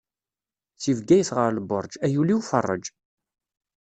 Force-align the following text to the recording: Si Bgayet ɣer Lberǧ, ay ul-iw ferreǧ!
Si 0.81 0.91
Bgayet 0.97 1.29
ɣer 1.37 1.49
Lberǧ, 1.57 1.93
ay 2.05 2.13
ul-iw 2.21 2.41
ferreǧ! 2.49 2.85